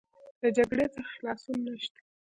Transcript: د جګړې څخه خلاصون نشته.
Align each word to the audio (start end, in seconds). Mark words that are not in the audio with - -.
د 0.41 0.43
جګړې 0.57 0.85
څخه 0.95 1.09
خلاصون 1.15 1.57
نشته. 1.67 1.99